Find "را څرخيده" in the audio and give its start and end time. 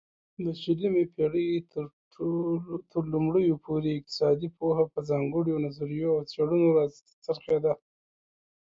6.77-7.73